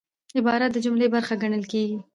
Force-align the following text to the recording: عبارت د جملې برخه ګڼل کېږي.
عبارت 0.37 0.69
د 0.73 0.77
جملې 0.85 1.07
برخه 1.15 1.33
ګڼل 1.41 1.63
کېږي. 1.71 1.99